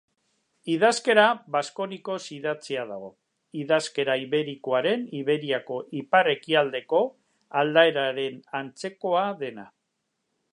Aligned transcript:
Idazkera 0.75 1.25
baskonikoz 1.55 2.21
idatzia 2.37 2.85
dago, 2.91 3.11
idazkera 3.63 4.15
iberikoaren 4.23 5.03
Iberiako 5.19 5.77
ipar-ekialdeko 6.01 7.03
aldaeraren 7.63 8.41
antzekoa 8.63 9.27
dena 9.45 9.69